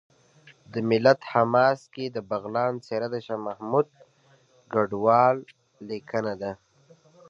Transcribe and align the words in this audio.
د 0.73 0.73
ملت 0.89 1.19
حماسه 1.31 1.85
کې 1.93 2.05
د 2.15 2.17
بغلان 2.29 2.73
څېره 2.85 3.07
د 3.13 3.15
شاه 3.25 3.41
محمود 3.47 3.87
کډوال 4.73 5.37
لیکنه 5.89 6.33
ده 6.41 6.51